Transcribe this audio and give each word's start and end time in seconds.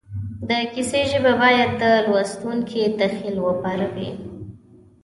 د 0.49 0.51
کیسې 0.73 1.01
ژبه 1.11 1.33
باید 1.41 1.69
د 1.81 1.83
لوستونکي 2.09 2.81
تخیل 2.99 3.37
وپاروي 3.41 4.09